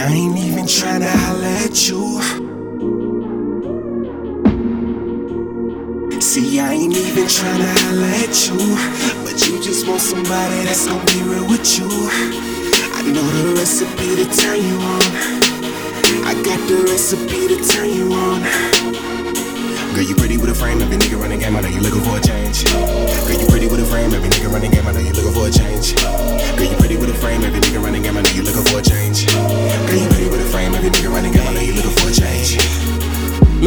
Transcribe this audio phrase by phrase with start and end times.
[0.00, 2.20] I ain't even tryna holler at you.
[6.20, 8.58] See, I ain't even tryna holler at you.
[9.24, 11.90] But you just want somebody that's gonna be real with you.
[12.94, 15.02] I know the recipe to turn you on.
[16.24, 18.42] I got the recipe to turn you on.
[19.98, 20.80] Girl, you pretty with a frame.
[20.80, 22.64] Every nigga running game, I know you looking for a change.
[22.70, 24.14] Girl, you pretty with a frame.
[24.14, 25.96] Every nigga running game, I know you looking for a change.
[25.98, 27.42] Girl, you pretty with a frame.
[27.42, 28.62] Every nigga running game, I know you looking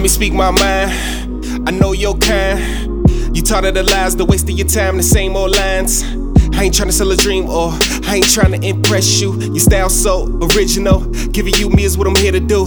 [0.00, 1.68] Let me speak my mind.
[1.68, 3.06] I know your kind.
[3.36, 6.29] You taught her the lies, the waste of your time, the same old lines.
[6.60, 7.70] I ain't tryna sell a dream or
[8.04, 9.32] I ain't tryna impress you.
[9.40, 11.00] Your style so original.
[11.32, 12.66] Giving you me is what I'm here to do.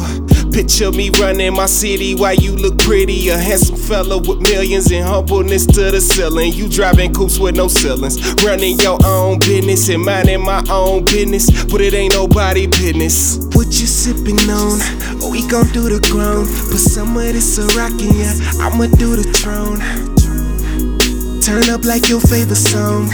[0.52, 3.30] Picture me running my city while you look pretty.
[3.30, 6.54] A handsome fella with millions and humbleness to the ceiling.
[6.54, 8.18] You driving coupes with no ceilings.
[8.44, 11.64] Running your own business and minding my own business.
[11.66, 13.38] But it ain't nobody business.
[13.54, 14.82] What you sipping on?
[15.22, 16.48] Oh, we gon' do the grown.
[16.48, 18.34] Put some of this a rockin', yeah.
[18.58, 19.78] I'ma do the throne.
[21.44, 23.12] Turn up like your favorite song.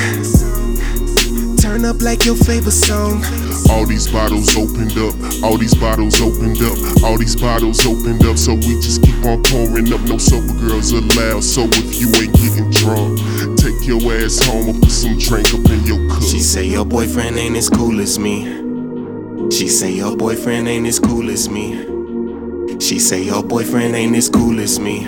[1.69, 3.23] Turn up like your favorite song.
[3.69, 8.39] All these bottles opened up, all these bottles opened up, all these bottles opened up.
[8.39, 10.01] So we just keep on pouring up.
[10.01, 11.43] No sober girls allowed.
[11.43, 13.19] So if you ain't getting drunk,
[13.59, 16.23] take your ass home and put some drink up in your cup.
[16.23, 18.45] She say your boyfriend ain't as cool as me.
[19.51, 21.85] She say your boyfriend ain't as cool as me.
[22.79, 25.03] She say your boyfriend ain't as cool as me.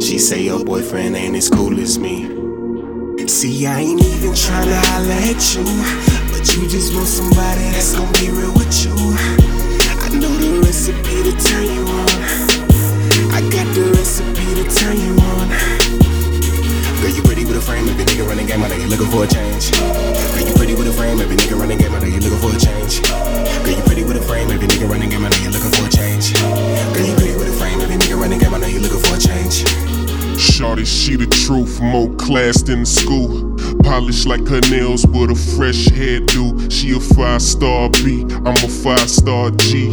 [0.00, 2.35] She say your boyfriend ain't as cool as me.
[3.46, 5.62] See, I ain't even tryna holler at you,
[6.32, 8.90] but you just want somebody that's gonna be real with you.
[10.02, 11.65] I know the recipe to turn
[30.46, 33.56] Shorty, she the truth, more class than school.
[33.82, 36.70] Polished like her nails with a fresh hairdo.
[36.70, 39.88] She a five star B, I'm a five star G.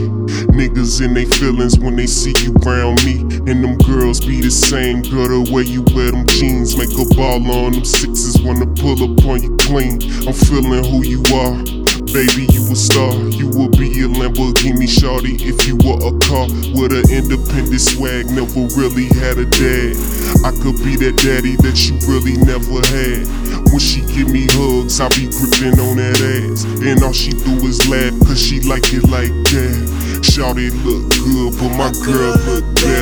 [0.54, 3.22] Niggas in they feelings when they see you around me.
[3.50, 6.78] And them girls be the same, girl, the way you wear them jeans.
[6.78, 10.02] Make a ball on them sixes, wanna pull up on you clean.
[10.28, 11.83] I'm feeling who you are.
[12.14, 13.12] Baby, you a star.
[13.34, 16.46] You will be a Lamborghini shorty if you were a car
[16.78, 18.30] with an independent swag.
[18.30, 19.98] Never really had a dad.
[20.46, 23.26] I could be that daddy that you really never had.
[23.74, 26.70] When she give me hugs, I be gripping on that ass.
[26.86, 30.22] And all she do is laugh, cause she like it like that.
[30.22, 32.93] Shawty look good, but my girl look better.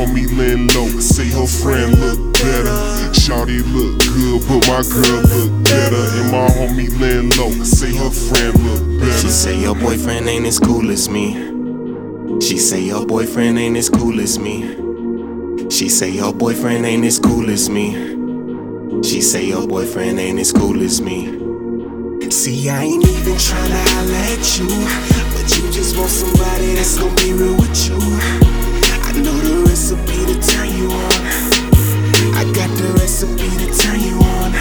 [0.00, 2.70] And my homie Lynn Low say her friend look better.
[3.12, 6.04] Shawty look good, but my girl look better.
[6.20, 9.18] And my homie Lynn Low say her friend look better.
[9.18, 11.34] She say your boyfriend ain't as cool as me.
[12.40, 14.76] She say your boyfriend ain't as cool as me.
[15.70, 17.92] She say your boyfriend ain't as cool as me.
[19.02, 21.38] She say your boyfriend ain't as cool as me.
[22.30, 24.68] See, I ain't even tryna holler at you,
[25.34, 27.98] but you just want somebody that's gonna be real with you.
[29.02, 31.12] I know the recipe to turn you on.
[32.38, 34.52] I got the recipe to turn you on.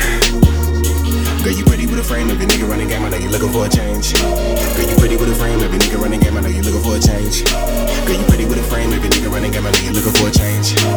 [1.44, 2.32] Girl, you pretty with a frame.
[2.32, 4.14] Every nigga running game, I know you looking for a change.
[4.14, 5.62] Girl, you pretty with a frame.
[5.62, 7.46] Every nigga running game, I know you looking for a change.
[7.46, 8.92] Girl, you pretty with a frame.
[8.92, 10.89] Every nigga running game, I know you looking for a change.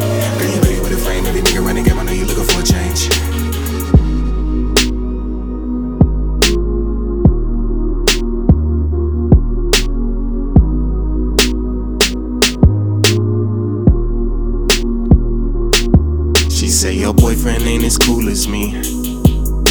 [16.72, 18.72] Say your boyfriend ain't as cool as me.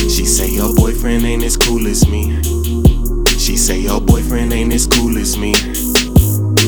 [0.08, 2.40] She say your boyfriend ain't as cool as me.
[3.40, 5.56] She say your boyfriend ain't as cool as me.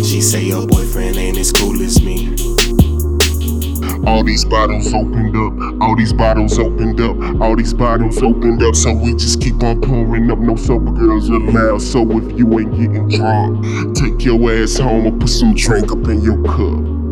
[0.03, 2.35] She say your boyfriend ain't as cool as me.
[4.07, 8.75] All these bottles opened up, all these bottles opened up, all these bottles opened up.
[8.75, 10.39] So we just keep on pouring up.
[10.39, 11.81] No sober girls allowed.
[11.83, 16.07] So if you ain't getting drunk, take your ass home and put some drink up
[16.07, 17.02] in your cup.